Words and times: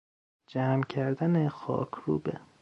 جمع 0.49 0.83
کردن 0.83 1.47
خاکروبه 1.49 2.39